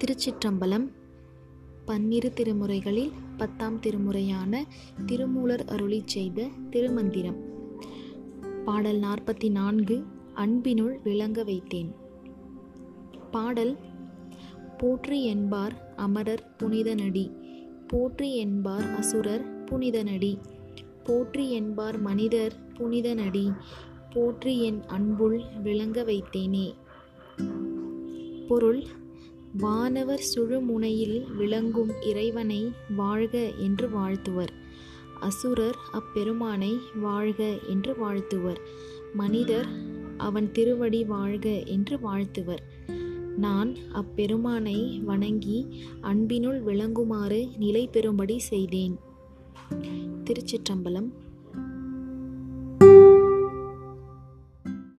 [0.00, 0.86] திருச்சிற்றம்பலம்
[1.84, 4.62] பன்னிரு திருமுறைகளில் பத்தாம் திருமுறையான
[5.06, 7.38] திருமூலர் அருளி செய்த திருமந்திரம்.
[8.64, 9.96] பாடல் நாற்பத்தி நான்கு
[10.34, 11.90] அன்பினுள் விளங்க வைத்தேன்.
[13.30, 13.76] பாடல்
[14.78, 17.30] போற்றி என்பார் அமரர் புனித நடி
[17.86, 20.38] போற்றி என்பார் அசுரர் புனித நடி
[21.02, 23.46] போற்றி என்பார் மனிதர் புனித நடி
[24.14, 26.66] போற்றி என் அன்புள் விளங்க வைத்தேனே
[28.48, 28.82] பொருள்
[29.58, 34.52] வானவர் சுழுமுனையில் விளங்கும் இறைவனை வாழ்க என்று வாழ்த்துவர்.
[35.20, 38.60] அசுரர் அப்பெருமானை வாழ்க என்று வாழ்த்துவர்.
[39.14, 39.66] மனிதர்
[40.16, 42.62] அவன் திருவடி வாழ்க என்று வாழ்த்துவர்.
[43.36, 45.66] நான் அப்பெருமானை வணங்கி
[46.00, 48.98] அன்பினுள் விளங்குமாறு நிலை பெறும்படி செய்தேன்.
[50.24, 51.10] திருச்சிற்றம்பலம்